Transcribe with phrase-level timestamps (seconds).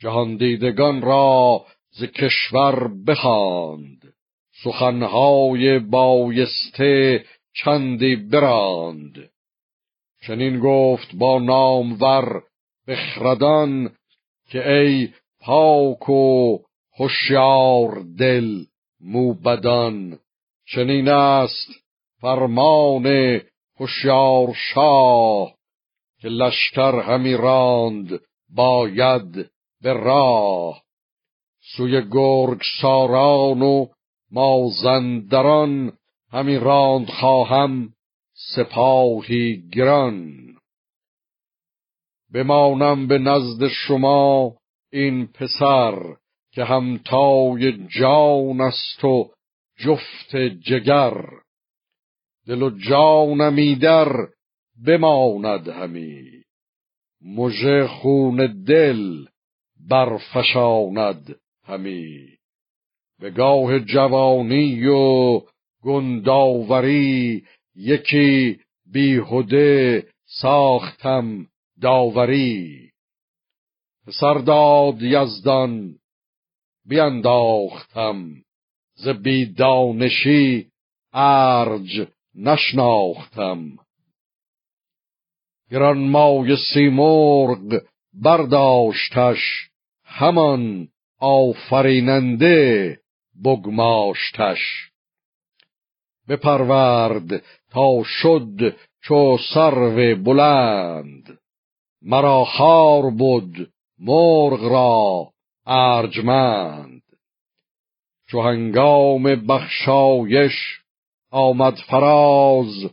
[0.00, 4.14] جهاندیدگان را ز کشور بخواند.
[4.64, 7.24] سخنهای بایسته
[7.64, 9.30] چندی براند.
[10.26, 12.42] چنین گفت با نامور
[12.88, 13.90] بخردان
[14.50, 15.08] که ای
[15.40, 16.58] پاک و
[16.98, 18.64] هوشیار دل
[19.00, 20.18] موبدان
[20.74, 21.68] چنین است
[22.20, 23.06] فرمان
[23.80, 25.54] هوشیار شاه
[26.20, 28.20] که لشکر همی راند
[28.54, 29.50] باید
[29.82, 30.82] به راه.
[31.76, 33.86] سوی گرگ ساران و
[34.30, 35.92] مازندران
[36.32, 37.92] همی راند خواهم
[38.54, 40.32] سپاهی گران.
[42.32, 44.56] بمانم به نزد شما
[44.92, 46.16] این پسر
[46.52, 49.30] که همتای جان است و
[49.78, 51.24] جفت جگر.
[52.46, 54.08] دل و جانم ایدر
[54.86, 56.22] بماند همی.
[57.22, 59.24] مژه خون دل
[59.88, 62.28] برفشاند همی.
[63.20, 65.40] به گاه جوانی و
[65.82, 67.44] گنداوری
[67.76, 68.60] یکی
[68.92, 71.46] بیهوده ساختم
[71.80, 72.90] داوری.
[74.20, 75.98] سرداد یزدان
[76.86, 78.34] بینداختم
[78.94, 80.66] ز بیدانشی
[81.12, 83.78] ارج نشناختم.
[85.70, 87.82] گرانمای سیمرغ
[88.14, 89.70] برداشتش
[90.18, 90.88] همان
[91.20, 93.00] آفریننده
[93.44, 94.90] بگماشتش.
[96.28, 101.38] بپرورد تا شد چو سرو بلند.
[102.02, 105.30] مرا خار بود مرغ را
[105.66, 107.02] ارجمند.
[108.28, 110.80] چو هنگام بخشایش
[111.30, 112.90] آمد فراز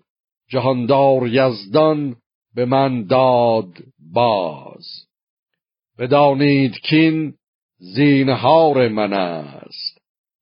[0.49, 2.15] جهاندار یزدان
[2.55, 5.12] به من داد باز.
[5.99, 7.33] بدانید کین
[7.77, 9.97] زینهار من است.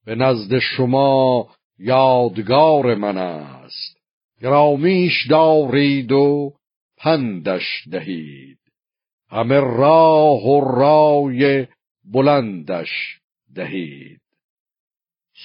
[0.06, 1.50] به نزد شما
[1.80, 3.98] یادگار من است.
[4.42, 6.54] گرامیش دارید و
[6.98, 8.58] پندش دهید.
[9.30, 11.68] همه راه و رای
[12.14, 13.20] بلندش
[13.56, 14.22] دهید.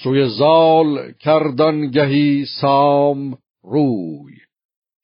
[0.03, 4.35] سوی زال کردن گهی سام روی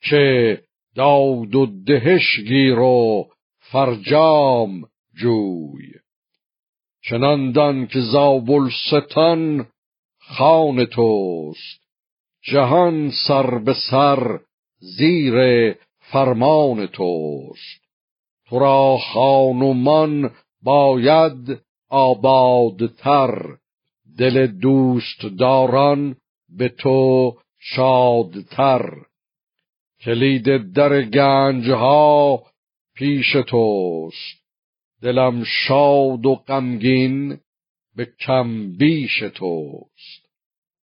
[0.01, 0.61] که
[0.95, 3.27] داد و دهش گیر و
[3.59, 4.83] فرجام
[5.21, 5.93] جوی.
[7.01, 9.67] چناندان که زابلستان
[10.19, 11.83] خان توست.
[12.41, 14.39] جهان سر به سر
[14.79, 15.35] زیر
[15.99, 17.81] فرمان توست.
[18.49, 20.31] تو را خانومان
[20.63, 23.57] باید آبادتر.
[24.17, 26.15] دل دوست داران
[26.49, 28.95] به تو شادتر.
[30.01, 32.43] کلید در گنجها
[32.95, 34.42] پیش توست.
[35.03, 37.37] دلم شاد و غمگین
[37.95, 40.22] به کم بیش توست.